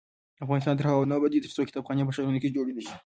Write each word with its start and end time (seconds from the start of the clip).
افغانستان 0.45 0.75
تر 0.77 0.85
هغو 0.89 1.09
نه 1.11 1.15
ابادیږي، 1.17 1.43
ترڅو 1.45 1.67
کتابخانې 1.69 2.05
په 2.05 2.13
ښارونو 2.15 2.41
کې 2.41 2.53
جوړې 2.55 2.73
نشي. 2.77 2.95